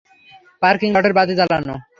Parking 0.61 0.89
লটের 0.95 1.13
বাতি 1.17 1.33
জ্বালানো! 1.39 1.75